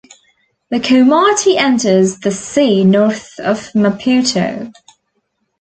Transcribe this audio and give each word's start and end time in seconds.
The 0.69 0.79
Komati 0.79 1.57
enters 1.57 2.21
the 2.21 2.31
sea 2.31 2.83
north 2.83 3.37
of 3.39 3.71
Maputo. 3.75 4.73